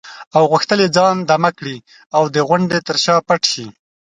[0.35, 1.77] او غوښتل یې ځان دمه کړي
[2.15, 3.65] او د غونډې تر شا پټ شي.